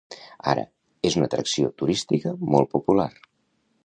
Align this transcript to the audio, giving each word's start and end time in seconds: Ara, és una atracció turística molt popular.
Ara, 0.51 0.61
és 1.09 1.17
una 1.19 1.27
atracció 1.29 1.69
turística 1.81 2.33
molt 2.55 2.71
popular. 2.73 3.07